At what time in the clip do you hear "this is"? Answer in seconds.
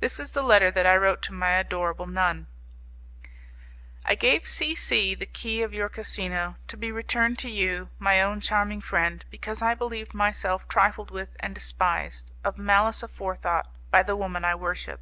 0.00-0.32